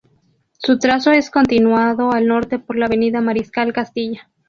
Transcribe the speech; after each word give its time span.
Su 0.57 0.79
trazo 0.79 1.11
es 1.11 1.29
continuado 1.29 2.11
al 2.11 2.25
norte 2.25 2.57
por 2.57 2.75
la 2.75 2.87
avenida 2.87 3.21
Mariscal 3.21 3.71
Castilla. 3.71 4.31